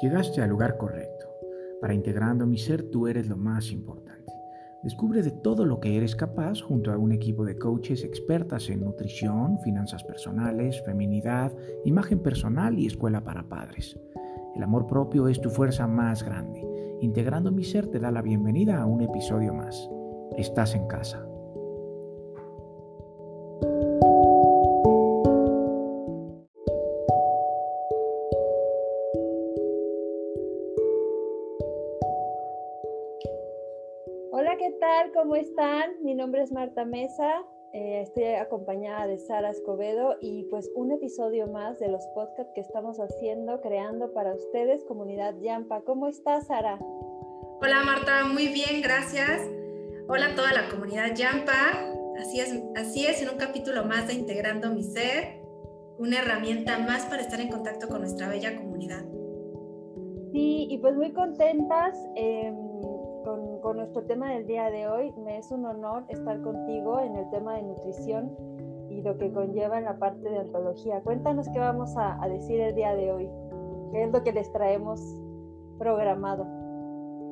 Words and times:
Llegaste 0.00 0.42
al 0.42 0.50
lugar 0.50 0.76
correcto. 0.76 1.26
Para 1.80 1.94
integrando 1.94 2.46
mi 2.46 2.58
ser 2.58 2.90
tú 2.90 3.06
eres 3.06 3.28
lo 3.28 3.36
más 3.36 3.72
importante. 3.72 4.32
Descubre 4.82 5.22
de 5.22 5.30
todo 5.30 5.64
lo 5.64 5.80
que 5.80 5.96
eres 5.96 6.14
capaz 6.14 6.60
junto 6.60 6.92
a 6.92 6.98
un 6.98 7.12
equipo 7.12 7.44
de 7.44 7.58
coaches 7.58 8.04
expertas 8.04 8.68
en 8.68 8.84
nutrición, 8.84 9.58
finanzas 9.60 10.04
personales, 10.04 10.82
feminidad, 10.84 11.50
imagen 11.84 12.20
personal 12.20 12.78
y 12.78 12.86
escuela 12.86 13.24
para 13.24 13.48
padres. 13.48 13.98
El 14.54 14.62
amor 14.62 14.86
propio 14.86 15.28
es 15.28 15.40
tu 15.40 15.48
fuerza 15.50 15.86
más 15.86 16.22
grande. 16.22 16.62
Integrando 17.00 17.50
mi 17.50 17.64
ser 17.64 17.88
te 17.88 17.98
da 17.98 18.10
la 18.10 18.22
bienvenida 18.22 18.80
a 18.80 18.86
un 18.86 19.00
episodio 19.00 19.54
más. 19.54 19.90
Estás 20.36 20.74
en 20.74 20.86
casa. 20.86 21.26
¿Cómo 35.36 35.48
están? 35.48 36.02
Mi 36.02 36.14
nombre 36.14 36.40
es 36.40 36.50
Marta 36.50 36.86
Mesa, 36.86 37.42
eh, 37.74 38.00
estoy 38.00 38.24
acompañada 38.24 39.06
de 39.06 39.18
Sara 39.18 39.50
Escobedo 39.50 40.16
y 40.22 40.44
pues 40.44 40.70
un 40.74 40.92
episodio 40.92 41.46
más 41.46 41.78
de 41.78 41.88
los 41.88 42.06
podcasts 42.14 42.54
que 42.54 42.62
estamos 42.62 42.96
haciendo, 42.96 43.60
creando 43.60 44.14
para 44.14 44.34
ustedes, 44.34 44.82
comunidad 44.84 45.34
Yampa. 45.42 45.82
¿Cómo 45.82 46.06
estás, 46.08 46.46
Sara? 46.46 46.78
Hola, 47.60 47.82
Marta, 47.84 48.24
muy 48.24 48.48
bien, 48.48 48.80
gracias. 48.80 49.42
Hola 50.08 50.28
a 50.28 50.34
toda 50.34 50.54
la 50.54 50.70
comunidad 50.70 51.14
Yampa. 51.14 51.52
Así 52.18 52.40
es, 52.40 52.58
así 52.74 53.04
es, 53.04 53.20
en 53.20 53.28
un 53.28 53.36
capítulo 53.36 53.84
más 53.84 54.06
de 54.06 54.14
Integrando 54.14 54.70
mi 54.70 54.84
Ser, 54.84 55.42
una 55.98 56.20
herramienta 56.20 56.78
más 56.78 57.04
para 57.04 57.20
estar 57.20 57.42
en 57.42 57.50
contacto 57.50 57.88
con 57.88 58.00
nuestra 58.00 58.30
bella 58.30 58.56
comunidad. 58.56 59.04
Sí, 60.32 60.66
y 60.70 60.78
pues 60.78 60.96
muy 60.96 61.12
contentas. 61.12 61.94
Eh, 62.14 62.54
con, 63.66 63.78
nuestro 63.78 64.02
tema 64.02 64.32
del 64.32 64.46
día 64.46 64.70
de 64.70 64.86
hoy. 64.86 65.12
Me 65.24 65.38
es 65.38 65.50
un 65.50 65.64
honor 65.66 66.04
estar 66.08 66.40
contigo 66.40 67.00
en 67.00 67.16
el 67.16 67.28
tema 67.30 67.56
de 67.56 67.62
nutrición 67.64 68.30
y 68.88 69.02
lo 69.02 69.18
que 69.18 69.32
conlleva 69.32 69.78
en 69.78 69.84
la 69.84 69.98
parte 69.98 70.28
de 70.28 70.38
ontología. 70.38 71.00
Cuéntanos 71.00 71.48
qué 71.52 71.58
vamos 71.58 71.90
a, 71.96 72.16
decir 72.28 72.60
el 72.60 72.76
día 72.76 72.94
de 72.94 73.10
hoy. 73.10 73.28
¿Qué 73.92 74.04
es 74.04 74.12
lo 74.12 74.22
que 74.22 74.32
les 74.32 74.52
traemos 74.52 75.00
programado? 75.80 76.44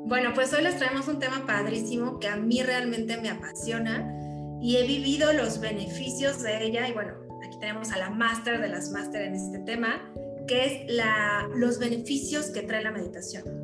Bueno, 0.07 0.31
pues 0.35 0.53
hoy 0.53 0.65
les 0.65 0.77
traemos 0.77 1.07
un 1.07 1.21
tema 1.21 1.45
padrísimo 1.47 2.19
que 2.19 2.27
a 2.27 2.37
mí 2.37 2.63
realmente 2.65 3.17
me 3.21 3.31
apasiona 3.31 4.59
y 4.61 4.77
he 4.77 4.87
vivido 4.89 5.33
los 5.33 5.61
beneficios 5.61 6.43
de 6.43 6.65
ella. 6.65 6.89
Y 6.89 6.95
bueno, 6.95 7.13
aquí 7.47 7.59
tenemos 7.61 7.93
a 7.93 7.99
la 7.99 8.11
máster 8.11 8.61
de 8.61 8.69
las 8.69 8.91
máster 8.91 9.23
en 9.23 9.35
este 9.35 9.61
tema, 9.61 10.13
que 10.49 10.65
es 10.65 10.93
la, 10.93 11.49
los 11.55 11.79
beneficios 11.79 12.51
que 12.51 12.63
trae 12.63 12.83
la 12.83 12.91
meditación 12.91 13.64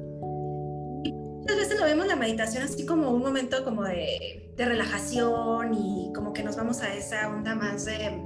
muchas 1.51 1.69
veces 1.69 1.81
lo 1.81 1.87
vemos 1.87 2.07
la 2.07 2.15
meditación 2.15 2.63
así 2.63 2.87
como 2.87 3.11
un 3.11 3.23
momento 3.23 3.65
como 3.65 3.83
de, 3.83 4.53
de, 4.57 4.65
relajación 4.65 5.75
y 5.75 6.13
como 6.15 6.33
que 6.33 6.45
nos 6.45 6.57
vamos 6.57 6.81
a 6.81 6.95
esa 6.95 7.29
onda 7.29 7.57
más 7.57 7.87
de, 7.87 8.23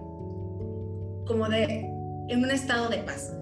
como 1.26 1.48
de, 1.48 1.86
en 2.28 2.44
un 2.44 2.50
estado 2.50 2.90
de 2.90 2.98
paz. 2.98 3.32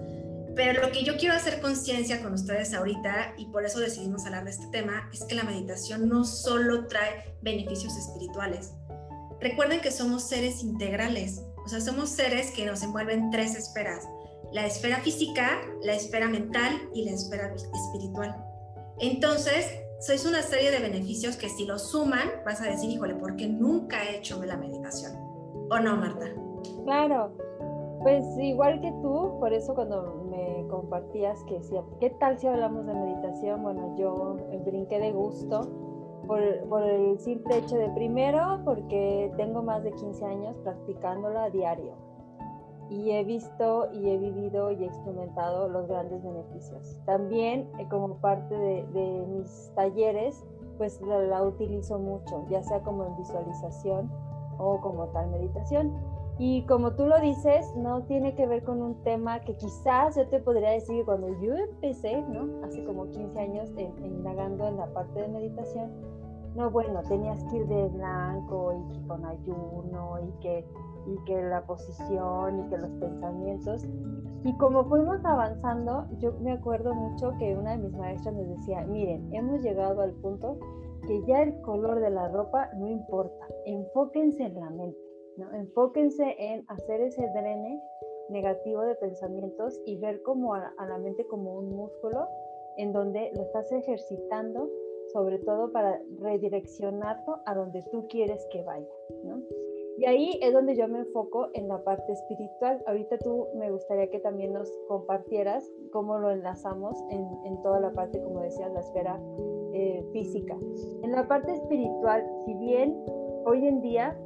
Pero 0.55 0.81
lo 0.81 0.91
que 0.91 1.03
yo 1.03 1.17
quiero 1.17 1.35
hacer 1.35 1.59
conciencia 1.59 2.21
con 2.21 2.31
ustedes 2.31 2.73
ahorita, 2.73 3.33
y 3.37 3.47
por 3.47 3.65
eso 3.65 3.79
decidimos 3.79 4.25
hablar 4.25 4.45
de 4.45 4.51
este 4.51 4.67
tema, 4.67 5.09
es 5.11 5.25
que 5.25 5.35
la 5.35 5.43
meditación 5.43 6.07
no 6.07 6.23
solo 6.23 6.87
trae 6.87 7.35
beneficios 7.41 7.97
espirituales. 7.97 8.71
Recuerden 9.41 9.81
que 9.81 9.91
somos 9.91 10.23
seres 10.23 10.63
integrales, 10.63 11.41
o 11.65 11.67
sea, 11.67 11.81
somos 11.81 12.09
seres 12.09 12.51
que 12.51 12.65
nos 12.65 12.83
envuelven 12.83 13.31
tres 13.31 13.55
esferas, 13.55 14.07
la 14.53 14.65
esfera 14.65 15.01
física, 15.01 15.59
la 15.81 15.93
esfera 15.93 16.29
mental 16.29 16.79
y 16.93 17.03
la 17.03 17.11
esfera 17.11 17.53
espiritual. 17.53 18.52
Entonces, 18.99 19.83
sois 19.99 20.25
una 20.25 20.41
serie 20.41 20.71
de 20.71 20.79
beneficios 20.79 21.37
que 21.37 21.49
si 21.49 21.65
los 21.65 21.91
suman, 21.91 22.29
vas 22.45 22.61
a 22.61 22.65
decir, 22.65 22.89
híjole, 22.89 23.15
¿por 23.15 23.35
qué 23.35 23.47
nunca 23.47 24.03
he 24.03 24.17
hecho 24.17 24.43
la 24.43 24.57
meditación? 24.57 25.13
¿O 25.71 25.79
no, 25.79 25.95
Marta? 25.95 26.25
Claro, 26.83 27.31
pues 28.01 28.23
igual 28.37 28.81
que 28.81 28.91
tú, 29.01 29.37
por 29.39 29.53
eso 29.53 29.73
cuando 29.73 30.25
me 30.29 30.67
compartías 30.67 31.41
que 31.45 31.55
decía, 31.55 31.83
¿qué 31.99 32.09
tal 32.11 32.37
si 32.37 32.47
hablamos 32.47 32.85
de 32.85 32.93
meditación? 32.93 33.63
Bueno, 33.63 33.95
yo 33.97 34.35
brinqué 34.65 34.99
de 34.99 35.11
gusto 35.11 35.61
por, 36.27 36.41
por, 36.67 36.83
el 36.83 37.17
simple 37.19 37.57
hecho 37.57 37.77
de 37.77 37.89
primero, 37.89 38.61
porque 38.65 39.31
tengo 39.37 39.63
más 39.63 39.83
de 39.83 39.91
15 39.93 40.25
años 40.25 40.57
practicándola 40.63 41.45
a 41.45 41.49
diario 41.49 42.02
y 42.93 43.11
he 43.11 43.23
visto 43.23 43.89
y 43.91 44.09
he 44.09 44.17
vivido 44.17 44.71
y 44.71 44.83
experimentado 44.83 45.67
los 45.67 45.87
grandes 45.87 46.23
beneficios. 46.23 46.99
También 47.05 47.67
eh, 47.79 47.87
como 47.89 48.17
parte 48.17 48.55
de, 48.55 49.25
mis 49.27 49.71
talleres, 49.75 50.45
pues 50.77 51.01
la, 51.01 51.41
utilizo 51.41 51.97
mucho, 51.97 52.45
ya 52.49 52.61
sea 52.61 52.81
como 52.81 53.05
en 53.05 53.17
visualización 53.17 54.11
o 54.59 54.79
como 54.79 55.07
tal 55.07 55.31
meditación. 55.31 55.91
Y 56.37 56.65
como 56.65 56.93
tú 56.93 57.05
lo 57.05 57.19
dices, 57.19 57.75
no 57.75 58.03
tiene 58.03 58.35
que 58.35 58.47
ver 58.47 58.63
con 58.63 58.81
un 58.81 59.01
tema 59.03 59.41
que 59.41 59.55
quizás 59.55 60.15
yo 60.15 60.27
te 60.27 60.39
podría 60.39 60.71
decir 60.71 60.95
que 60.97 61.05
cuando 61.05 61.29
yo 61.41 61.55
empecé, 61.55 62.21
¿no? 62.23 62.63
Hace 62.65 62.83
como 62.85 63.09
15 63.09 63.39
años, 63.39 63.69
indagando 63.77 64.67
en 64.67 64.77
la 64.77 64.87
parte 64.93 65.21
de 65.21 65.27
meditación, 65.27 65.91
no, 66.55 66.69
bueno, 66.69 67.01
tenías 67.07 67.43
que 67.45 67.57
ir 67.57 67.67
de 67.67 67.87
blanco 67.89 68.73
y 68.73 69.07
con 69.07 69.25
ayuno 69.25 70.19
y 70.19 70.41
que 70.41 70.65
y 71.05 71.17
que 71.25 71.41
la 71.41 71.65
posición 71.65 72.59
y 72.59 72.69
que 72.69 72.77
los 72.77 72.91
pensamientos. 72.91 73.85
Y 74.43 74.57
como 74.57 74.85
fuimos 74.85 75.23
avanzando, 75.23 76.07
yo 76.19 76.33
me 76.41 76.53
acuerdo 76.53 76.93
mucho 76.93 77.31
que 77.39 77.55
una 77.55 77.71
de 77.71 77.77
mis 77.77 77.93
maestras 77.93 78.35
nos 78.35 78.47
decía, 78.47 78.81
miren, 78.85 79.33
hemos 79.33 79.61
llegado 79.61 80.01
al 80.01 80.11
punto 80.13 80.57
que 81.07 81.21
ya 81.25 81.43
el 81.43 81.59
color 81.61 81.99
de 81.99 82.09
la 82.09 82.29
ropa 82.29 82.69
no 82.75 82.87
importa, 82.87 83.47
enfóquense 83.65 84.43
en 84.43 84.55
la 84.55 84.69
mente, 84.69 84.97
¿no? 85.37 85.51
enfóquense 85.53 86.35
en 86.37 86.65
hacer 86.69 87.01
ese 87.01 87.27
drene 87.33 87.81
negativo 88.29 88.81
de 88.81 88.95
pensamientos 88.95 89.79
y 89.85 89.97
ver 89.97 90.21
como 90.23 90.53
a 90.53 90.71
la 90.87 90.97
mente 90.97 91.27
como 91.27 91.55
un 91.55 91.75
músculo 91.75 92.27
en 92.77 92.93
donde 92.93 93.31
lo 93.35 93.43
estás 93.43 93.69
ejercitando 93.71 94.69
sobre 95.13 95.39
todo 95.39 95.71
para 95.71 96.01
redireccionarlo 96.19 97.39
a 97.45 97.55
donde 97.55 97.83
tú 97.91 98.07
quieres 98.07 98.45
que 98.51 98.63
vaya, 98.63 98.87
¿no? 99.23 99.41
Y 99.97 100.05
ahí 100.05 100.39
es 100.41 100.51
donde 100.53 100.75
yo 100.75 100.87
me 100.87 100.99
enfoco 100.99 101.49
en 101.53 101.67
la 101.67 101.83
parte 101.83 102.13
espiritual. 102.13 102.83
Ahorita 102.87 103.19
tú 103.19 103.47
me 103.55 103.69
gustaría 103.69 104.09
que 104.09 104.19
también 104.19 104.51
nos 104.51 104.67
compartieras 104.87 105.69
cómo 105.91 106.17
lo 106.17 106.31
enlazamos 106.31 106.97
en, 107.11 107.27
en 107.45 107.61
toda 107.61 107.79
la 107.79 107.91
parte, 107.91 108.19
como 108.23 108.41
decías, 108.41 108.73
la 108.73 108.79
esfera 108.79 109.21
eh, 109.73 110.03
física. 110.11 110.57
En 111.03 111.11
la 111.11 111.27
parte 111.27 111.51
espiritual, 111.51 112.27
si 112.43 112.55
bien 112.55 113.05
hoy 113.45 113.67
en 113.67 113.81
día 113.81 114.17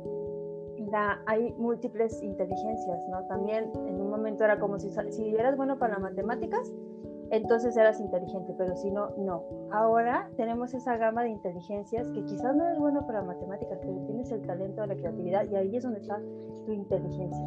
hay 1.25 1.53
múltiples 1.57 2.21
inteligencias, 2.21 3.07
¿no? 3.09 3.25
También 3.27 3.71
en 3.87 3.99
un 3.99 4.09
momento 4.09 4.43
era 4.43 4.59
como 4.59 4.79
si, 4.79 4.89
si 5.11 5.35
eras 5.35 5.57
bueno 5.57 5.77
para 5.77 5.93
las 5.93 6.01
matemáticas, 6.01 6.71
entonces 7.31 7.75
eras 7.75 7.99
inteligente, 7.99 8.53
pero 8.57 8.75
si 8.75 8.91
no, 8.91 9.09
no. 9.17 9.43
Ahora 9.71 10.29
tenemos 10.37 10.73
esa 10.73 10.97
gama 10.97 11.23
de 11.23 11.29
inteligencias 11.29 12.09
que 12.09 12.23
quizás 12.25 12.55
no 12.55 12.67
es 12.69 12.79
bueno 12.79 13.05
para 13.05 13.21
matemáticas, 13.23 13.79
pero 13.81 13.93
tienes 14.05 14.31
el 14.31 14.41
talento 14.45 14.81
de 14.81 14.87
la 14.87 14.95
creatividad 14.95 15.45
y 15.49 15.55
ahí 15.55 15.75
es 15.75 15.83
donde 15.83 15.99
está 15.99 16.19
tu 16.65 16.71
inteligencia. 16.71 17.45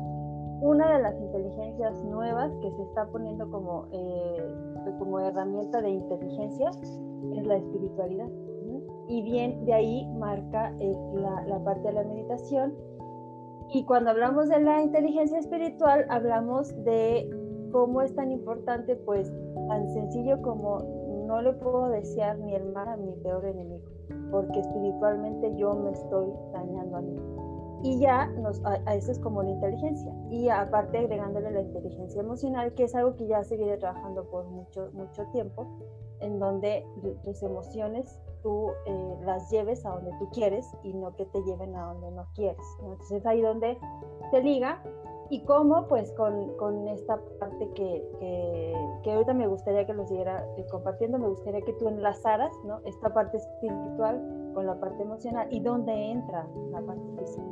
Una 0.60 0.94
de 0.94 1.02
las 1.02 1.18
inteligencias 1.18 2.04
nuevas 2.04 2.52
que 2.60 2.70
se 2.70 2.82
está 2.82 3.06
poniendo 3.06 3.50
como, 3.50 3.86
eh, 3.92 4.54
como 4.98 5.18
herramienta 5.18 5.80
de 5.80 5.90
inteligencia 5.90 6.68
es 6.68 7.46
la 7.46 7.56
espiritualidad. 7.56 8.28
Y 9.08 9.22
bien, 9.22 9.64
de 9.64 9.72
ahí 9.72 10.06
marca 10.18 10.74
eh, 10.78 10.96
la, 11.14 11.42
la 11.46 11.64
parte 11.64 11.88
de 11.88 11.94
la 11.94 12.04
meditación. 12.04 12.74
Y 13.72 13.84
cuando 13.84 14.10
hablamos 14.10 14.48
de 14.48 14.60
la 14.60 14.82
inteligencia 14.82 15.38
espiritual, 15.38 16.04
hablamos 16.10 16.74
de 16.84 17.28
cómo 17.70 18.02
es 18.02 18.14
tan 18.14 18.30
importante, 18.30 18.96
pues 18.96 19.32
tan 19.68 19.88
sencillo 19.92 20.40
como 20.42 20.78
no 21.26 21.42
le 21.42 21.52
puedo 21.52 21.88
desear 21.88 22.38
ni 22.38 22.54
el 22.54 22.72
mal 22.72 22.88
a 22.88 22.96
mi 22.96 23.12
peor 23.22 23.44
enemigo, 23.44 23.88
porque 24.30 24.60
espiritualmente 24.60 25.54
yo 25.56 25.74
me 25.74 25.90
estoy 25.90 26.32
dañando 26.52 26.96
a 26.96 27.00
mí. 27.02 27.20
Y 27.82 27.98
ya 27.98 28.26
nos, 28.26 28.62
a, 28.64 28.76
eso 28.94 29.10
es 29.12 29.18
como 29.20 29.42
la 29.42 29.50
inteligencia. 29.50 30.12
Y 30.28 30.48
aparte 30.48 30.98
agregándole 30.98 31.50
la 31.50 31.62
inteligencia 31.62 32.20
emocional, 32.20 32.74
que 32.74 32.84
es 32.84 32.94
algo 32.94 33.16
que 33.16 33.26
ya 33.26 33.42
seguiré 33.42 33.78
trabajando 33.78 34.24
por 34.24 34.44
mucho, 34.46 34.90
mucho 34.92 35.24
tiempo, 35.32 35.66
en 36.20 36.38
donde 36.38 36.84
tus 37.22 37.42
emociones 37.42 38.20
tú 38.42 38.70
eh, 38.86 39.16
las 39.24 39.50
lleves 39.50 39.84
a 39.84 39.90
donde 39.90 40.12
tú 40.18 40.28
quieres 40.30 40.66
y 40.82 40.92
no 40.94 41.14
que 41.14 41.26
te 41.26 41.42
lleven 41.42 41.74
a 41.76 41.92
donde 41.92 42.10
no 42.10 42.26
quieres. 42.34 42.64
Entonces 42.82 43.24
ahí 43.26 43.40
donde 43.40 43.78
te 44.30 44.42
liga 44.42 44.82
y 45.30 45.40
cómo, 45.44 45.86
pues, 45.86 46.10
con, 46.12 46.56
con 46.56 46.88
esta 46.88 47.18
parte 47.38 47.68
que, 47.74 48.04
que, 49.04 49.12
ahorita 49.12 49.32
me 49.32 49.46
gustaría 49.46 49.86
que 49.86 49.94
lo 49.94 50.06
siguiera 50.06 50.44
eh, 50.58 50.66
compartiendo, 50.70 51.18
me 51.18 51.28
gustaría 51.28 51.60
que 51.62 51.72
tú 51.74 51.88
enlazaras, 51.88 52.52
¿no? 52.64 52.80
Esta 52.84 53.14
parte 53.14 53.36
espiritual 53.36 54.20
con 54.54 54.66
la 54.66 54.78
parte 54.80 55.02
emocional 55.02 55.46
y 55.50 55.60
dónde 55.60 55.92
entra 55.92 56.46
la 56.72 56.80
parte 56.80 57.02
física. 57.18 57.44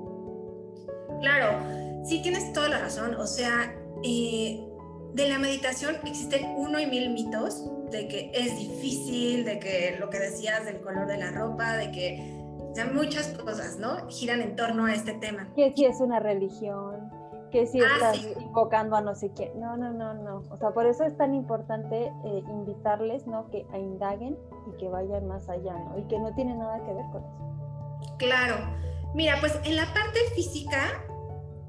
Claro, 1.20 2.04
sí 2.04 2.20
tienes 2.20 2.52
toda 2.52 2.68
la 2.68 2.80
razón. 2.80 3.14
O 3.14 3.26
sea, 3.26 3.74
eh, 4.02 4.68
de 5.14 5.28
la 5.28 5.38
meditación 5.38 5.96
existen 6.04 6.54
uno 6.58 6.80
y 6.80 6.86
mil 6.86 7.10
mitos 7.10 7.70
de 7.90 8.08
que 8.08 8.30
es 8.34 8.58
difícil, 8.58 9.44
de 9.44 9.58
que 9.60 9.96
lo 9.98 10.10
que 10.10 10.18
decías 10.18 10.64
del 10.64 10.80
color 10.80 11.06
de 11.06 11.16
la 11.16 11.30
ropa, 11.30 11.76
de 11.76 11.92
que 11.92 12.38
o 12.70 12.74
sea, 12.74 12.86
muchas 12.86 13.28
cosas, 13.28 13.78
¿no? 13.78 14.08
Giran 14.08 14.40
en 14.40 14.54
torno 14.54 14.86
a 14.86 14.94
este 14.94 15.14
tema. 15.14 15.48
Que 15.56 15.72
si 15.74 15.84
es 15.86 16.00
una 16.00 16.20
religión, 16.20 16.97
que 17.50 17.66
si 17.66 17.80
ah, 17.80 17.86
estás 17.94 18.26
invocando 18.40 18.96
a 18.96 19.00
no 19.00 19.14
sé 19.14 19.30
quién. 19.32 19.58
No, 19.58 19.76
no, 19.76 19.92
no, 19.92 20.14
no. 20.14 20.42
O 20.50 20.56
sea, 20.56 20.70
por 20.70 20.86
eso 20.86 21.04
es 21.04 21.16
tan 21.16 21.34
importante 21.34 22.12
eh, 22.24 22.42
invitarles, 22.48 23.26
¿no? 23.26 23.48
Que 23.50 23.66
a 23.72 23.78
indaguen 23.78 24.38
y 24.66 24.76
que 24.78 24.88
vayan 24.88 25.26
más 25.26 25.48
allá, 25.48 25.74
¿no? 25.74 25.98
Y 25.98 26.04
que 26.04 26.18
no 26.18 26.34
tiene 26.34 26.54
nada 26.54 26.78
que 26.84 26.92
ver 26.92 27.04
con 27.12 27.24
eso. 27.24 28.16
Claro. 28.18 28.56
Mira, 29.14 29.36
pues 29.40 29.58
en 29.64 29.76
la 29.76 29.86
parte 29.94 30.18
física, 30.34 31.04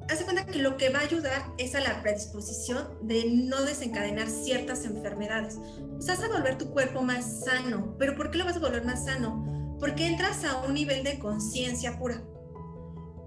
hace 0.10 0.26
cuenta 0.26 0.46
que 0.46 0.60
lo 0.60 0.78
que 0.78 0.90
va 0.90 1.00
a 1.00 1.04
ayudar 1.04 1.42
es 1.58 1.76
a 1.76 1.80
la 1.80 2.02
predisposición 2.02 2.98
de 3.02 3.30
no 3.30 3.64
desencadenar 3.64 4.28
ciertas 4.28 4.86
enfermedades. 4.86 5.58
O 5.98 6.02
sea, 6.02 6.16
vas 6.16 6.24
a 6.24 6.28
volver 6.28 6.58
tu 6.58 6.72
cuerpo 6.72 7.02
más 7.02 7.46
sano. 7.46 7.96
¿Pero 7.98 8.16
por 8.16 8.32
qué 8.32 8.38
lo 8.38 8.46
vas 8.46 8.58
a 8.58 8.60
volver 8.60 8.86
más 8.86 9.06
sano? 9.06 9.78
Porque 9.80 10.08
entras 10.08 10.44
a 10.44 10.62
un 10.64 10.74
nivel 10.74 11.04
de 11.04 11.20
conciencia 11.20 11.98
pura. 11.98 12.22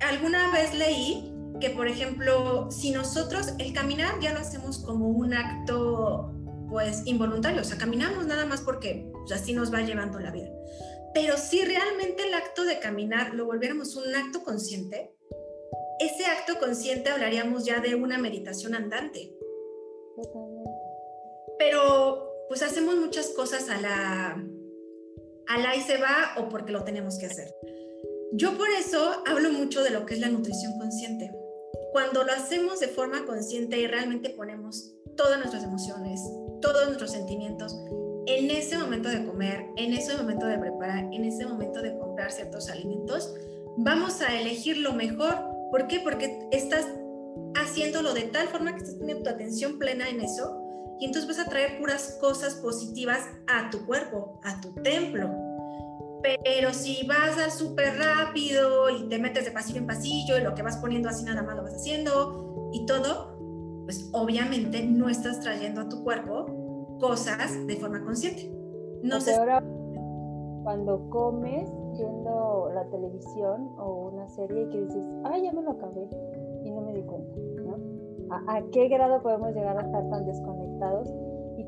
Alguna 0.00 0.50
vez 0.50 0.74
leí 0.74 1.31
que, 1.60 1.70
por 1.70 1.88
ejemplo, 1.88 2.70
si 2.70 2.90
nosotros 2.90 3.54
el 3.58 3.72
caminar 3.72 4.20
ya 4.20 4.32
lo 4.32 4.40
hacemos 4.40 4.78
como 4.78 5.08
un 5.08 5.34
acto, 5.34 6.32
pues, 6.68 7.02
involuntario, 7.06 7.60
o 7.60 7.64
sea, 7.64 7.78
caminamos 7.78 8.26
nada 8.26 8.46
más 8.46 8.62
porque 8.62 9.10
pues, 9.12 9.32
así 9.32 9.52
nos 9.52 9.72
va 9.72 9.82
llevando 9.82 10.18
la 10.18 10.30
vida. 10.30 10.50
Pero 11.14 11.36
si 11.36 11.62
realmente 11.64 12.26
el 12.26 12.34
acto 12.34 12.64
de 12.64 12.78
caminar 12.78 13.34
lo 13.34 13.44
volviéramos 13.44 13.96
un 13.96 14.14
acto 14.14 14.42
consciente, 14.42 15.14
ese 16.00 16.26
acto 16.26 16.58
consciente 16.58 17.10
hablaríamos 17.10 17.64
ya 17.64 17.80
de 17.80 17.94
una 17.94 18.18
meditación 18.18 18.74
andante. 18.74 19.36
Pero 21.58 22.28
pues 22.48 22.62
hacemos 22.62 22.96
muchas 22.96 23.28
cosas 23.30 23.68
a 23.68 23.80
la, 23.80 24.44
a 25.46 25.58
la 25.58 25.76
y 25.76 25.80
se 25.80 25.98
va 25.98 26.34
o 26.38 26.48
porque 26.48 26.72
lo 26.72 26.84
tenemos 26.84 27.18
que 27.18 27.26
hacer. 27.26 27.54
Yo 28.32 28.56
por 28.56 28.68
eso 28.70 29.22
hablo 29.26 29.52
mucho 29.52 29.82
de 29.82 29.90
lo 29.90 30.06
que 30.06 30.14
es 30.14 30.20
la 30.20 30.28
nutrición 30.28 30.78
consciente. 30.78 31.30
Cuando 31.92 32.24
lo 32.24 32.32
hacemos 32.32 32.80
de 32.80 32.88
forma 32.88 33.26
consciente 33.26 33.78
y 33.78 33.86
realmente 33.86 34.30
ponemos 34.30 34.94
todas 35.16 35.38
nuestras 35.38 35.62
emociones, 35.62 36.20
todos 36.60 36.86
nuestros 36.86 37.12
sentimientos 37.12 37.76
en 38.26 38.50
ese 38.50 38.78
momento 38.78 39.08
de 39.08 39.26
comer, 39.26 39.66
en 39.76 39.92
ese 39.92 40.16
momento 40.16 40.46
de 40.46 40.58
preparar, 40.58 41.08
en 41.12 41.24
ese 41.24 41.44
momento 41.44 41.82
de 41.82 41.96
comprar 41.98 42.30
ciertos 42.30 42.70
alimentos, 42.70 43.34
vamos 43.76 44.22
a 44.22 44.38
elegir 44.38 44.78
lo 44.78 44.92
mejor. 44.92 45.34
¿Por 45.70 45.86
qué? 45.86 46.00
Porque 46.00 46.48
estás 46.50 46.86
haciéndolo 47.54 48.14
de 48.14 48.22
tal 48.22 48.48
forma 48.48 48.72
que 48.72 48.78
estás 48.78 48.98
teniendo 48.98 49.24
tu 49.24 49.30
atención 49.30 49.78
plena 49.78 50.08
en 50.08 50.20
eso 50.20 50.62
y 51.00 51.06
entonces 51.06 51.28
vas 51.28 51.46
a 51.46 51.50
traer 51.50 51.78
puras 51.78 52.16
cosas 52.20 52.54
positivas 52.54 53.26
a 53.48 53.70
tu 53.70 53.84
cuerpo, 53.84 54.40
a 54.44 54.60
tu 54.60 54.72
templo. 54.82 55.30
Pero 56.22 56.72
si 56.72 57.06
vas 57.06 57.36
al 57.38 57.50
súper 57.50 57.98
rápido 57.98 58.88
y 58.90 59.08
te 59.08 59.18
metes 59.18 59.44
de 59.44 59.50
pasillo 59.50 59.80
en 59.80 59.86
pasillo 59.86 60.38
y 60.38 60.42
lo 60.42 60.54
que 60.54 60.62
vas 60.62 60.76
poniendo 60.76 61.08
así 61.08 61.24
nada 61.24 61.42
más 61.42 61.56
lo 61.56 61.62
vas 61.64 61.74
haciendo 61.74 62.70
y 62.72 62.86
todo, 62.86 63.36
pues 63.84 64.08
obviamente 64.12 64.84
no 64.84 65.08
estás 65.08 65.40
trayendo 65.40 65.80
a 65.80 65.88
tu 65.88 66.04
cuerpo 66.04 66.46
cosas 67.00 67.66
de 67.66 67.76
forma 67.76 68.04
consciente. 68.04 68.50
No 69.02 69.20
sé. 69.20 69.34
Ahora, 69.34 69.60
cuando 70.62 71.10
comes 71.10 71.68
viendo 71.98 72.70
la 72.72 72.84
televisión 72.90 73.74
o 73.78 74.10
una 74.12 74.28
serie 74.28 74.68
que 74.68 74.80
dices, 74.80 75.02
ay, 75.24 75.42
ya 75.42 75.52
me 75.52 75.62
lo 75.62 75.72
acabé 75.72 76.08
y 76.64 76.70
no 76.70 76.82
me 76.82 76.92
di 76.94 77.02
cuenta, 77.02 77.34
¿no? 77.64 77.76
¿A, 78.30 78.56
a 78.56 78.62
qué 78.70 78.86
grado 78.88 79.20
podemos 79.22 79.52
llegar 79.54 79.76
a 79.76 79.82
estar 79.82 80.08
tan 80.08 80.24
desconectados? 80.24 81.08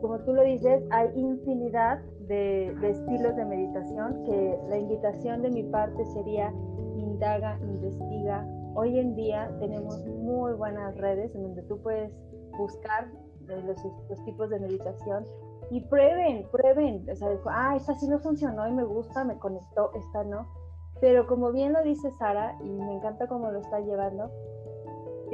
Como 0.05 0.19
tú 0.19 0.35
lo 0.35 0.43
dices, 0.43 0.83
hay 0.91 1.09
infinidad 1.15 1.99
de, 2.29 2.77
estilos 2.83 3.35
de 3.37 3.45
meditación 3.47 4.23
que 4.27 4.59
la 4.69 4.77
invitación 4.77 5.41
de 5.41 5.49
mi 5.49 5.63
parte 5.63 6.05
sería 6.05 6.53
indaga, 6.99 7.59
investiga. 7.63 8.47
Hoy 8.75 8.99
en 8.99 9.17
día 9.17 9.51
tenemos 9.61 10.05
muy 10.05 10.53
buenas 10.53 10.95
redes 10.99 11.35
en 11.35 11.45
donde 11.45 11.63
tú 11.63 11.81
puedes 11.81 12.13
buscar 12.59 13.11
los, 13.47 14.25
tipos 14.27 14.51
de 14.51 14.61
meditación 14.61 15.25
y 15.71 15.81
prueben, 15.81 16.51
prueben. 16.53 17.09
O 17.11 17.17
sea, 17.17 17.31
ah, 17.47 17.75
esta 17.75 17.95
sí 17.95 18.07
no 18.07 18.19
funcionó 18.19 18.69
y 18.69 18.73
me 18.73 18.85
gusta, 18.85 19.25
me 19.25 19.39
conectó, 19.39 19.91
esta 19.95 20.23
no. 20.23 20.47
Pero 21.01 21.27
como 21.27 21.51
bien 21.51 21.73
lo 21.73 21.83
dice 21.83 22.11
Sara, 22.19 22.59
y 22.63 22.69
me 22.69 22.93
encanta 22.93 23.27
cómo 23.27 23.51
lo 23.51 23.59
está 23.59 23.81
llevando, 23.81 24.31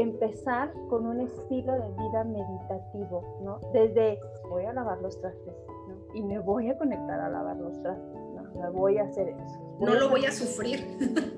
empezar 0.02 0.73
con 0.88 1.06
un 1.06 1.20
estilo 1.20 1.73
de 1.73 1.88
vida 1.91 2.25
meditativo, 2.25 3.38
¿no? 3.43 3.58
Desde 3.73 4.19
voy 4.49 4.64
a 4.64 4.73
lavar 4.73 5.00
los 5.00 5.20
trastes, 5.20 5.55
¿no? 5.88 6.14
Y 6.14 6.23
me 6.23 6.38
voy 6.38 6.70
a 6.70 6.79
conectar 6.79 7.20
a 7.20 7.29
lavar 7.29 7.56
los 7.56 7.81
trastes, 7.82 8.20
¿no? 8.35 8.61
Me 8.61 8.70
voy 8.70 8.99
a 8.99 9.05
hacer 9.05 9.29
eso. 9.29 9.76
no 9.81 9.94
lo 9.94 10.08
voy 10.08 10.25
a 10.26 10.32
sufrir. 10.32 10.81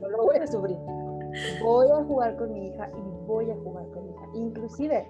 No 0.01 0.09
lo 0.09 0.25
voy 0.25 0.37
a 0.37 0.47
sufrir. 0.47 0.79
Voy 1.63 1.89
a 1.91 2.05
jugar 2.05 2.37
con 2.37 2.53
mi 2.53 2.69
hija 2.69 2.91
y 2.91 3.27
voy 3.27 3.51
a 3.51 3.55
jugar 3.57 3.87
con 3.91 4.05
mi 4.05 4.13
hija. 4.13 4.29
Inclusive, 4.35 5.07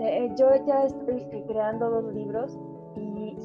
eh, 0.00 0.32
yo 0.36 0.48
ya 0.66 0.84
estoy 0.84 1.26
creando 1.46 1.90
dos 1.90 2.14
libros 2.14 2.58
y 2.96 3.36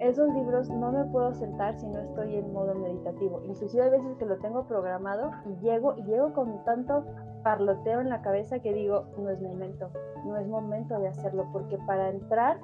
esos 0.00 0.32
libros 0.32 0.70
no 0.70 0.92
me 0.92 1.04
puedo 1.06 1.34
sentar 1.34 1.78
si 1.78 1.86
no 1.86 1.98
estoy 1.98 2.36
en 2.36 2.52
modo 2.52 2.74
meditativo. 2.74 3.42
Inclusive 3.44 3.82
hay 3.82 3.90
veces 3.90 4.16
que 4.18 4.26
lo 4.26 4.38
tengo 4.38 4.64
programado 4.66 5.30
y 5.46 5.64
llego 5.64 5.94
y 5.96 6.04
llego 6.04 6.32
con 6.32 6.62
tanto 6.64 7.04
parloteo 7.48 8.02
en 8.02 8.10
la 8.10 8.20
cabeza 8.20 8.58
que 8.58 8.74
digo, 8.74 9.06
no 9.16 9.30
es 9.30 9.40
momento, 9.40 9.88
no 10.26 10.36
es 10.36 10.46
momento 10.46 10.98
de 10.98 11.08
hacerlo, 11.08 11.46
porque 11.50 11.78
para 11.86 12.10
entrar 12.10 12.60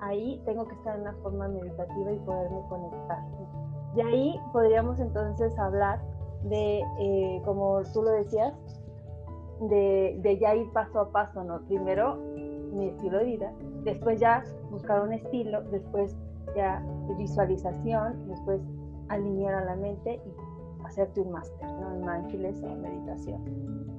ahí 0.00 0.38
tengo 0.44 0.68
que 0.68 0.74
estar 0.74 0.96
en 0.96 1.00
una 1.00 1.14
forma 1.22 1.48
meditativa 1.48 2.12
y 2.12 2.18
poderme 2.18 2.60
conectar. 2.68 3.24
De 3.94 4.02
ahí 4.02 4.38
podríamos 4.52 5.00
entonces 5.00 5.58
hablar 5.58 6.02
de, 6.42 6.82
eh, 6.98 7.42
como 7.46 7.80
tú 7.94 8.02
lo 8.02 8.10
decías, 8.10 8.52
de, 9.70 10.18
de, 10.20 10.38
ya 10.38 10.54
ir 10.54 10.70
paso 10.74 11.00
a 11.00 11.10
paso, 11.10 11.42
¿no? 11.42 11.62
Primero 11.62 12.16
mi 12.74 12.88
estilo 12.88 13.16
de 13.20 13.24
vida, 13.24 13.52
después 13.84 14.20
ya 14.20 14.44
buscar 14.70 15.00
un 15.00 15.14
estilo, 15.14 15.62
después 15.70 16.14
ya 16.54 16.84
visualización, 17.16 18.28
después 18.28 18.60
alinear 19.08 19.54
a 19.54 19.64
la 19.64 19.76
mente 19.76 20.20
y 20.22 20.84
hacerte 20.84 21.22
un 21.22 21.32
máster, 21.32 21.66
¿no? 21.80 21.94
En 21.94 22.04
mindfulness 22.04 22.62
o 22.62 22.76
meditación. 22.76 23.97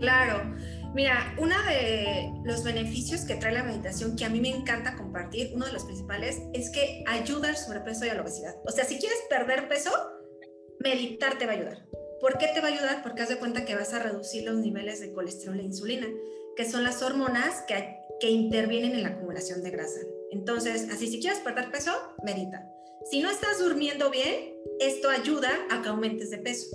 Claro. 0.00 0.56
Mira, 0.94 1.34
uno 1.38 1.54
de 1.68 2.32
los 2.44 2.64
beneficios 2.64 3.20
que 3.22 3.36
trae 3.36 3.52
la 3.52 3.62
meditación, 3.62 4.16
que 4.16 4.24
a 4.24 4.28
mí 4.28 4.40
me 4.40 4.48
encanta 4.48 4.96
compartir, 4.96 5.52
uno 5.54 5.66
de 5.66 5.72
los 5.72 5.84
principales, 5.84 6.40
es 6.52 6.70
que 6.70 7.04
ayuda 7.06 7.48
al 7.48 7.56
sobrepeso 7.56 8.06
y 8.06 8.08
a 8.08 8.14
la 8.14 8.22
obesidad. 8.22 8.56
O 8.64 8.72
sea, 8.72 8.84
si 8.84 8.98
quieres 8.98 9.18
perder 9.28 9.68
peso, 9.68 9.92
meditar 10.80 11.38
te 11.38 11.46
va 11.46 11.52
a 11.52 11.56
ayudar. 11.56 11.86
¿Por 12.20 12.38
qué 12.38 12.48
te 12.52 12.60
va 12.60 12.68
a 12.68 12.72
ayudar? 12.72 13.02
Porque 13.02 13.22
haz 13.22 13.28
de 13.28 13.38
cuenta 13.38 13.64
que 13.64 13.76
vas 13.76 13.94
a 13.94 14.00
reducir 14.00 14.44
los 14.44 14.56
niveles 14.56 15.00
de 15.00 15.12
colesterol 15.12 15.60
e 15.60 15.62
insulina, 15.62 16.08
que 16.56 16.68
son 16.68 16.82
las 16.82 17.02
hormonas 17.02 17.62
que, 17.68 17.96
que 18.18 18.30
intervienen 18.30 18.92
en 18.92 19.04
la 19.04 19.10
acumulación 19.10 19.62
de 19.62 19.70
grasa. 19.70 20.00
Entonces, 20.32 20.88
así 20.90 21.06
si 21.06 21.20
quieres 21.20 21.38
perder 21.38 21.70
peso, 21.70 21.92
medita. 22.24 22.68
Si 23.10 23.20
no 23.20 23.30
estás 23.30 23.58
durmiendo 23.58 24.10
bien, 24.10 24.54
esto 24.80 25.08
ayuda 25.08 25.50
a 25.70 25.82
que 25.82 25.88
aumentes 25.88 26.30
de 26.30 26.38
peso. 26.38 26.66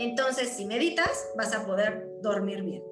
Entonces, 0.00 0.48
si 0.48 0.64
meditas, 0.64 1.28
vas 1.36 1.54
a 1.54 1.66
poder 1.66 2.08
dormir 2.22 2.62
bien. 2.62 2.82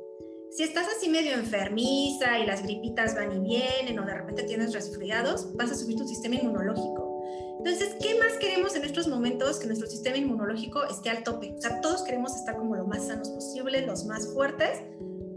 Si 0.51 0.63
estás 0.63 0.87
así 0.95 1.09
medio 1.09 1.33
enfermiza 1.33 2.39
y 2.39 2.45
las 2.45 2.63
gripitas 2.63 3.15
van 3.15 3.33
y 3.33 3.49
vienen 3.49 3.99
o 3.99 4.05
de 4.05 4.13
repente 4.13 4.43
tienes 4.43 4.75
resfriados, 4.75 5.57
vas 5.57 5.73
a 5.73 5.75
subir 5.75 5.97
tu 5.97 6.07
sistema 6.07 6.35
inmunológico. 6.35 7.23
Entonces, 7.61 7.97
¿qué 8.03 8.19
más 8.19 8.35
queremos 8.35 8.77
en 8.77 8.85
estos 8.85 9.09
momentos 9.09 9.59
que 9.59 9.67
nuestro 9.67 9.89
sistema 9.89 10.19
inmunológico 10.19 10.85
esté 10.85 11.09
al 11.09 11.23
tope? 11.23 11.55
O 11.57 11.61
sea, 11.63 11.81
todos 11.81 12.03
queremos 12.03 12.37
estar 12.37 12.59
como 12.59 12.77
lo 12.77 12.87
más 12.87 13.07
sanos 13.07 13.31
posible, 13.31 13.87
los 13.87 14.05
más 14.05 14.31
fuertes, 14.35 14.83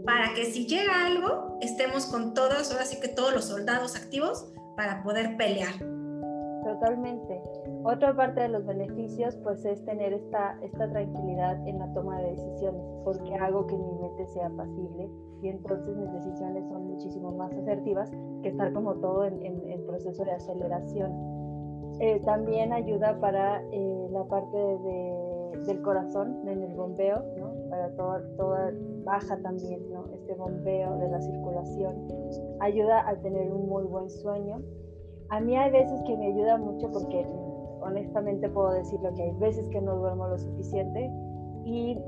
para 0.04 0.34
que 0.34 0.52
si 0.52 0.66
llega 0.66 1.06
algo, 1.06 1.58
estemos 1.62 2.04
con 2.04 2.34
todos, 2.34 2.70
ahora 2.70 2.84
sí 2.84 3.00
que 3.00 3.08
todos 3.08 3.32
los 3.32 3.46
soldados 3.46 3.96
activos 3.96 4.44
para 4.76 5.02
poder 5.02 5.38
pelear. 5.38 5.74
Totalmente. 6.64 7.42
Otra 7.84 8.14
parte 8.14 8.42
de 8.42 8.48
los 8.48 8.64
beneficios 8.64 9.36
pues 9.38 9.64
es 9.64 9.84
tener 9.84 10.12
esta, 10.12 10.58
esta 10.62 10.88
tranquilidad 10.88 11.66
en 11.66 11.78
la 11.78 11.92
toma 11.92 12.20
de 12.20 12.30
decisiones, 12.30 12.82
porque 13.04 13.34
hago 13.34 13.66
que 13.66 13.76
mi 13.76 13.92
mente 14.00 14.26
sea 14.28 14.48
pasible 14.50 15.10
y 15.42 15.48
entonces 15.48 15.96
mis 15.96 16.12
decisiones 16.12 16.68
son 16.68 16.86
muchísimo 16.86 17.32
más 17.32 17.52
asertivas 17.52 18.10
que 18.42 18.48
estar 18.50 18.72
como 18.72 18.94
todo 18.94 19.24
en, 19.24 19.42
el 19.42 19.80
proceso 19.82 20.24
de 20.24 20.32
aceleración. 20.32 21.12
Eh, 22.00 22.20
también 22.24 22.72
ayuda 22.72 23.18
para 23.18 23.62
eh, 23.72 24.08
la 24.12 24.24
parte 24.24 24.56
del 25.66 25.82
corazón, 25.82 26.48
en 26.48 26.62
el 26.62 26.74
bombeo, 26.74 27.22
¿no? 27.38 27.52
para 27.70 27.90
toda, 27.96 28.22
toda, 28.36 28.72
baja 29.04 29.36
también 29.42 29.80
¿no? 29.92 30.06
este 30.14 30.34
bombeo 30.34 30.96
de 30.98 31.08
la 31.08 31.20
circulación. 31.20 32.08
Ayuda 32.60 33.08
a 33.08 33.16
tener 33.16 33.52
un 33.52 33.68
muy 33.68 33.84
buen 33.84 34.08
sueño. 34.08 34.60
A 35.32 35.40
mí 35.40 35.56
hay 35.56 35.70
veces 35.70 35.98
que 36.02 36.14
me 36.14 36.26
ayuda 36.26 36.58
mucho 36.58 36.90
porque 36.92 37.26
honestamente 37.80 38.50
puedo 38.50 38.70
decirlo 38.72 39.14
que 39.14 39.22
hay 39.22 39.32
veces 39.36 39.66
que 39.70 39.80
no 39.80 39.96
duermo 39.96 40.28
lo 40.28 40.38
suficiente 40.38 41.10
y 41.64 41.98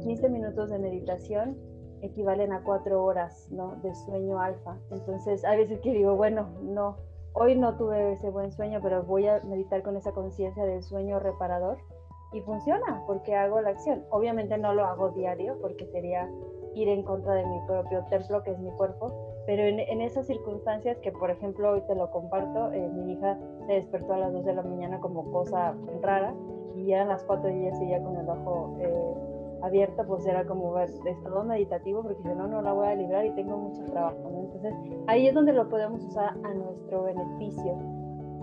15 0.00 0.30
minutos 0.30 0.70
de 0.70 0.78
meditación 0.78 1.58
equivalen 2.00 2.50
a 2.50 2.62
4 2.62 3.04
horas 3.04 3.46
¿no? 3.50 3.76
de 3.82 3.94
sueño 3.94 4.40
alfa. 4.40 4.78
Entonces, 4.90 5.44
hay 5.44 5.58
veces 5.58 5.80
que 5.80 5.92
digo, 5.92 6.16
bueno, 6.16 6.48
no, 6.62 6.96
hoy 7.34 7.56
no 7.56 7.76
tuve 7.76 8.14
ese 8.14 8.30
buen 8.30 8.50
sueño, 8.52 8.80
pero 8.82 9.02
voy 9.02 9.26
a 9.26 9.40
meditar 9.40 9.82
con 9.82 9.98
esa 9.98 10.12
conciencia 10.12 10.64
del 10.64 10.82
sueño 10.82 11.18
reparador 11.18 11.76
y 12.32 12.40
funciona 12.40 13.02
porque 13.06 13.36
hago 13.36 13.60
la 13.60 13.68
acción. 13.68 14.02
Obviamente 14.08 14.56
no 14.56 14.72
lo 14.72 14.86
hago 14.86 15.10
diario 15.10 15.58
porque 15.60 15.86
sería 15.88 16.26
ir 16.74 16.88
en 16.88 17.02
contra 17.02 17.34
de 17.34 17.44
mi 17.44 17.60
propio 17.66 18.02
templo, 18.06 18.42
que 18.42 18.52
es 18.52 18.58
mi 18.60 18.70
cuerpo, 18.70 19.31
pero 19.46 19.62
en, 19.62 20.00
esas 20.00 20.26
circunstancias 20.26 20.98
que, 20.98 21.10
por 21.10 21.30
ejemplo, 21.30 21.72
hoy 21.72 21.82
te 21.82 21.94
lo 21.94 22.10
comparto, 22.10 22.72
eh, 22.72 22.88
mi 22.94 23.12
hija 23.12 23.38
se 23.66 23.72
despertó 23.72 24.14
a 24.14 24.18
las 24.18 24.32
2 24.32 24.44
de 24.44 24.54
la 24.54 24.62
mañana 24.62 25.00
como 25.00 25.30
cosa 25.32 25.74
rara 26.00 26.34
y 26.76 26.92
eran 26.92 27.08
las 27.08 27.24
4 27.24 27.50
y 27.50 27.66
ella 27.66 27.74
seguía 27.74 28.02
con 28.02 28.16
el 28.16 28.28
ojo 28.28 28.76
eh, 28.80 29.14
abierto, 29.62 30.04
pues 30.06 30.26
era 30.26 30.44
como 30.44 30.78
estado 30.78 31.44
meditativo 31.44 32.02
porque 32.02 32.22
si 32.22 32.28
no, 32.28 32.46
no 32.46 32.62
la 32.62 32.72
voy 32.72 32.86
a 32.86 32.94
librar 32.94 33.26
y 33.26 33.30
tengo 33.30 33.56
mucho 33.56 33.84
trabajo. 33.86 34.30
Entonces 34.32 34.74
ahí 35.06 35.26
es 35.26 35.34
donde 35.34 35.52
lo 35.52 35.68
podemos 35.68 36.04
usar 36.04 36.34
a 36.44 36.54
nuestro 36.54 37.04
beneficio. 37.04 37.78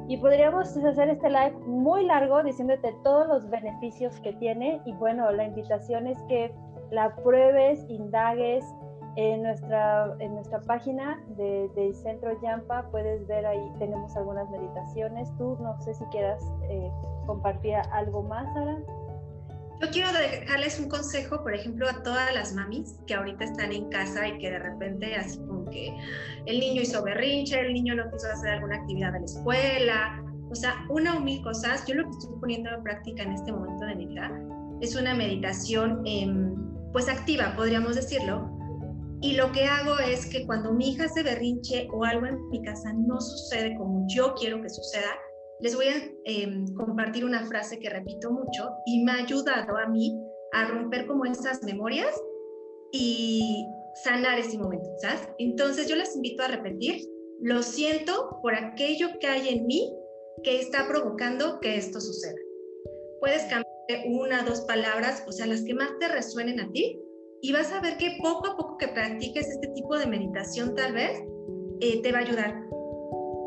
Y 0.08 0.18
podríamos 0.18 0.76
hacer 0.76 1.10
este 1.10 1.30
live 1.30 1.56
muy 1.68 2.04
largo 2.06 2.42
diciéndote 2.42 2.96
todos 3.04 3.28
los 3.28 3.50
beneficios 3.50 4.20
que 4.22 4.34
tiene 4.34 4.82
y 4.86 4.94
bueno, 4.94 5.32
la 5.32 5.46
invitación 5.46 6.08
es 6.08 6.22
que 6.24 6.52
la 6.90 7.16
pruebes, 7.18 7.86
indagues, 7.88 8.66
en 9.20 9.44
nuestra, 9.44 10.16
en 10.20 10.34
nuestra 10.34 10.62
página 10.62 11.22
de, 11.36 11.94
Centro 12.02 12.42
Yampa 12.42 12.90
puedes 12.90 13.28
ver 13.28 13.46
ahí, 13.46 13.60
tenemos 13.78 14.16
algunas 14.16 14.50
meditaciones. 14.50 15.28
Tú 15.38 15.58
no 15.60 15.78
sé 15.82 15.94
si 15.94 16.06
quieras 16.06 16.42
eh, 16.70 16.90
compartir 17.26 17.76
algo 17.92 18.24
más, 18.24 18.46
Sara. 18.54 18.78
Yo 19.82 19.90
quiero 19.92 20.12
dejarles 20.14 20.80
un 20.80 20.88
consejo, 20.88 21.42
por 21.44 21.54
ejemplo, 21.54 21.90
a 21.90 22.02
todas 22.02 22.34
las 22.34 22.54
mamis 22.54 22.98
que 23.08 23.14
ahorita 23.14 23.44
están 23.44 23.74
en 23.74 23.90
casa 23.90 24.26
y 24.26 24.38
que 24.38 24.52
de 24.52 24.60
repente 24.60 25.14
así 25.16 25.38
como 25.40 25.70
que 25.70 25.94
el 26.46 26.60
niño 26.60 26.82
hizo 26.82 27.04
berrinche, 27.04 27.60
el 27.60 27.74
niño 27.74 27.96
no 27.96 28.10
quiso 28.12 28.28
hacer 28.32 28.52
alguna 28.52 28.78
actividad 28.78 29.12
de 29.12 29.20
la 29.20 29.26
escuela, 29.26 30.24
o 30.50 30.56
sea, 30.56 30.76
una 30.90 31.18
o 31.18 31.20
mil 31.20 31.42
cosas. 31.44 31.86
Yo 31.86 31.96
lo 31.96 32.06
que 32.06 32.12
estoy 32.12 32.40
poniendo 32.40 32.70
en 32.70 32.84
práctica 32.84 33.24
en 33.24 33.34
este 33.34 33.52
momento 33.52 33.86
de 33.86 33.96
mi 33.96 34.06
vida 34.06 34.32
es 34.80 34.96
una 34.96 35.14
meditación 35.14 36.04
em, 36.06 36.56
pues 36.94 37.10
activa, 37.10 37.54
podríamos 37.58 37.96
decirlo, 37.96 38.59
y 39.22 39.34
lo 39.34 39.52
que 39.52 39.66
hago 39.66 40.00
es 40.00 40.26
que 40.26 40.46
cuando 40.46 40.74
mi 40.74 40.92
hija 40.92 41.08
se 41.10 41.24
berrinche 41.24 41.88
o 41.92 42.06
algo 42.06 42.26
en 42.26 42.48
mi 42.50 42.62
casa 42.62 42.94
no 42.94 43.20
sucede 43.20 43.76
como 43.78 44.06
yo 44.08 44.34
quiero 44.36 44.62
que 44.62 44.70
suceda, 44.70 45.20
les 45.60 45.76
voy 45.76 45.88
a 45.88 45.96
em, 46.24 46.66
compartir 46.74 47.26
una 47.26 47.46
frase 47.46 47.80
que 47.80 47.90
repito 47.90 48.32
mucho 48.32 48.70
y 48.86 49.04
me 49.04 49.12
ha 49.12 49.16
ayudado 49.16 49.78
a 49.78 49.88
mí 49.88 50.18
a 50.54 50.66
romper 50.70 51.06
como 51.06 51.26
esas 51.26 51.62
memorias 51.64 52.16
y 52.94 53.66
sanar 54.04 54.40
ese 54.40 54.58
momento, 54.58 54.90
¿sabes? 55.02 55.28
Entonces 55.38 55.88
yo 55.88 55.98
les 55.98 56.16
invito 56.16 56.44
a 56.44 56.48
repetir, 56.48 57.02
lo 57.42 57.62
siento 57.62 58.40
por 58.42 58.56
aquello 58.56 59.20
que 59.20 59.28
hay 59.28 59.50
en 59.50 59.66
mí 59.68 59.94
que 60.44 60.62
está 60.62 60.88
provocando 60.88 61.60
que 61.60 61.76
esto 61.76 62.00
suceda. 62.00 62.40
Puedes 63.20 63.42
cambiar 63.44 63.66
una, 64.08 64.44
dos 64.44 64.62
palabras, 64.62 65.26
o 65.28 65.32
sea, 65.34 65.46
las 65.46 65.64
que 65.64 65.74
más 65.74 65.90
te 66.00 66.08
resuenen 66.08 66.62
a 66.62 66.72
ti, 66.72 66.98
y 67.42 67.54
vas 67.54 67.72
a 67.72 67.82
ver 67.82 67.98
que 67.98 68.18
poco 68.22 68.48
a 68.48 68.58
poco 68.58 68.78
que 68.78 68.88
practiques 68.90 69.48
este 69.48 69.68
tipo 69.70 69.98
de 69.98 70.08
meditación 70.08 70.76
tal 70.76 70.94
vez 70.94 71.24
eh, 71.82 72.02
te 72.02 72.12
va 72.12 72.20
a 72.20 72.22
ayudar. 72.22 72.70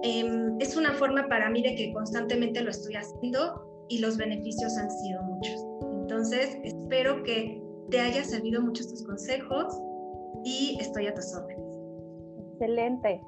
Em, 0.03 0.57
es 0.61 0.77
una 0.77 0.93
forma 0.95 1.29
para 1.29 1.51
mí 1.51 1.63
de 1.63 1.75
que 1.75 1.93
constantemente 1.93 2.63
lo 2.63 2.71
estoy 2.71 2.95
haciendo 2.97 3.85
y 3.89 3.99
los 3.99 4.17
beneficios 4.17 4.77
han 4.79 4.91
sido 4.91 5.23
muchos. 5.23 5.67
Entonces, 6.01 6.59
espero 6.65 7.23
que 7.23 7.63
te 7.91 8.01
haya 8.01 8.25
servido 8.25 8.63
mucho 8.63 8.83
estos 8.83 9.05
consejos 9.05 9.79
y 10.45 10.79
estoy 10.81 11.07
a 11.07 11.15
tus 11.15 11.35
órdenes. 11.35 11.79
Excelente. 12.53 13.21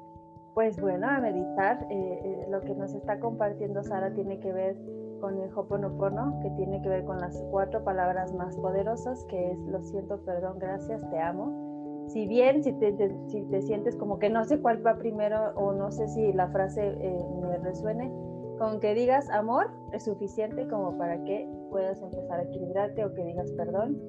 Pues 0.53 0.79
bueno, 0.79 1.07
a 1.07 1.19
meditar, 1.19 1.85
eh, 1.89 2.19
eh, 2.23 2.45
lo 2.49 2.61
que 2.61 2.73
nos 2.73 2.93
está 2.93 3.19
compartiendo 3.19 3.83
Sara 3.83 4.13
tiene 4.13 4.39
que 4.39 4.51
ver 4.51 4.75
con 5.19 5.39
el 5.39 5.49
Hoponopono, 5.55 6.39
que 6.41 6.49
tiene 6.51 6.81
que 6.81 6.89
ver 6.89 7.05
con 7.05 7.19
las 7.19 7.41
cuatro 7.51 7.83
palabras 7.83 8.33
más 8.33 8.55
poderosas, 8.57 9.23
que 9.25 9.51
es 9.51 9.59
lo 9.67 9.81
siento, 9.83 10.19
perdón, 10.25 10.59
gracias, 10.59 11.07
te 11.09 11.19
amo. 11.19 12.05
Si 12.07 12.27
bien, 12.27 12.63
si 12.63 12.73
te, 12.73 12.95
si 13.27 13.41
te 13.45 13.61
sientes 13.61 13.95
como 13.95 14.19
que 14.19 14.29
no 14.29 14.45
sé 14.45 14.59
cuál 14.59 14.85
va 14.85 14.95
primero 14.95 15.53
o 15.55 15.73
no 15.73 15.91
sé 15.91 16.07
si 16.09 16.33
la 16.33 16.47
frase 16.49 16.81
eh, 16.99 17.25
me 17.41 17.57
resuene, 17.57 18.11
con 18.59 18.79
que 18.79 18.93
digas 18.93 19.29
amor 19.29 19.67
es 19.91 20.05
suficiente 20.05 20.67
como 20.67 20.97
para 20.97 21.21
que 21.23 21.49
puedas 21.71 22.01
empezar 22.01 22.39
a 22.39 22.43
equilibrarte 22.43 23.03
o 23.03 23.13
que 23.13 23.23
digas 23.23 23.51
perdón. 23.57 23.99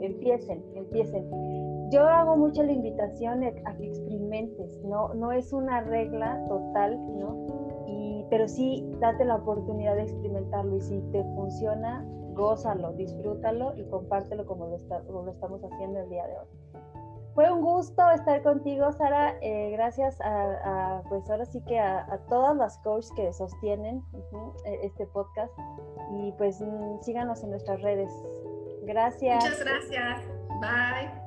empiecen, 0.00 0.62
empiecen. 0.74 1.26
Yo 1.90 2.02
hago 2.02 2.36
mucho 2.36 2.62
la 2.62 2.72
invitación 2.72 3.44
a 3.44 3.76
que 3.76 3.86
experimentes, 3.86 4.82
no, 4.84 5.14
no 5.14 5.32
es 5.32 5.52
una 5.52 5.82
regla 5.82 6.44
total, 6.48 6.98
¿no? 7.18 7.63
Pero 8.30 8.48
sí 8.48 8.86
date 9.00 9.24
la 9.24 9.36
oportunidad 9.36 9.96
de 9.96 10.02
experimentarlo 10.02 10.76
y 10.76 10.80
si 10.80 11.00
te 11.12 11.22
funciona, 11.34 12.04
gózalo, 12.34 12.92
disfrútalo 12.92 13.74
y 13.76 13.84
compártelo 13.84 14.44
como 14.46 14.66
lo, 14.66 14.76
estamos 15.30 15.62
haciendo 15.64 16.00
el 16.00 16.08
día 16.08 16.26
de 16.26 16.38
hoy. 16.38 16.46
Fue 17.34 17.50
un 17.50 17.62
gusto 17.62 18.08
estar 18.12 18.42
contigo, 18.42 18.92
Sara. 18.92 19.36
Eh, 19.40 19.70
gracias 19.72 20.16
a, 20.20 21.02
pues 21.08 21.28
ahora 21.28 21.44
sí 21.46 21.60
que 21.66 21.80
a, 21.80 22.06
todas 22.28 22.56
las 22.56 22.78
coaches 22.78 23.10
que 23.16 23.32
sostienen 23.32 24.04
e, 24.64 24.86
este 24.86 25.06
podcast 25.06 25.52
y 26.12 26.30
pues 26.32 26.60
mm, 26.60 27.00
síganos 27.02 27.42
en 27.42 27.50
nuestras 27.50 27.82
redes. 27.82 28.12
Gracias. 28.82 29.42
Muchas 29.42 29.64
gracias. 29.64 30.20
Bye. 30.60 31.23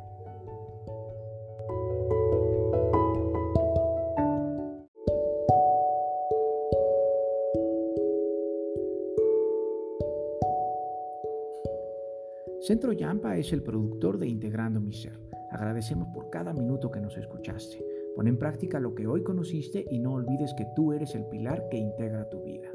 Centro 12.68 12.92
Yampa 12.92 13.38
es 13.38 13.54
el 13.54 13.64
productor 13.64 14.18
de 14.18 14.28
Integrando 14.28 14.82
mi 14.82 14.92
Ser. 14.92 15.18
Agradecemos 15.52 16.10
por 16.14 16.30
cada 16.30 16.52
minuto 16.52 16.92
que 16.92 17.00
nos 17.00 17.16
escuchaste. 17.16 17.82
Pon 18.14 18.28
en 18.28 18.38
práctica 18.38 18.78
lo 18.82 18.94
que 18.94 19.08
hoy 19.08 19.24
conociste 19.24 19.86
y 19.90 20.00
no 20.00 20.12
olvides 20.12 20.54
que 20.54 20.68
tú 20.76 20.92
eres 20.92 21.16
el 21.16 21.24
pilar 21.28 21.70
que 21.72 21.78
integra 21.78 22.28
tu 22.28 22.44
vida. 22.44 22.70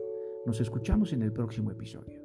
Nos 0.46 0.62
escuchamos 0.62 1.12
en 1.12 1.20
el 1.20 1.30
próximo 1.30 1.70
episodio. 1.72 2.22